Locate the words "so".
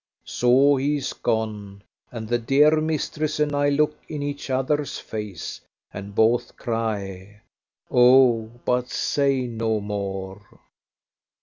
0.25-0.77